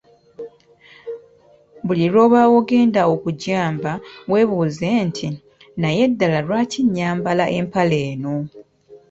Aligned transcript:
Buli 1.85 2.05
lw'oba 2.11 2.41
ogenda 2.57 3.01
okugyamba 3.13 3.91
weebuuze 4.31 4.89
nti, 5.07 5.27
“Naye 5.81 6.03
ddala 6.11 6.39
lwaki 6.45 6.79
nyambala 6.95 7.45
empale 7.59 7.99
eno? 8.11 8.35